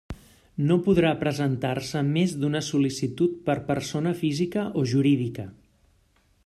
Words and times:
No 0.69 0.77
podrà 0.85 1.11
presentar-se 1.23 2.01
més 2.07 2.33
d'una 2.43 2.63
sol·licitud 2.69 3.37
per 3.51 3.59
persona 3.69 4.17
física 4.23 4.67
o 4.83 4.89
jurídica. 4.95 5.49